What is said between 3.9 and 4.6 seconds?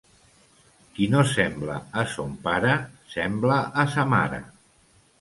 sa mare.